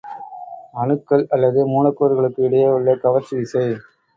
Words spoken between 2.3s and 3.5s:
இடையே உள்ள கவர்ச்சி